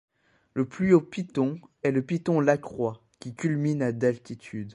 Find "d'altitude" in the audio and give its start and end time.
3.91-4.69